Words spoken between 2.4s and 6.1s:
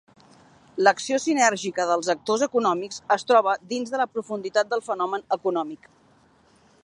econòmics es troba dins de la profunditat del fenomen econòmic.